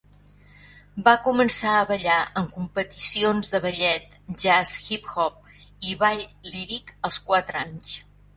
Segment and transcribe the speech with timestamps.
[1.07, 5.53] Va començar a ballar en competicions de ballet, jazz, hip hop
[5.91, 7.95] i ball líric als quatre anys.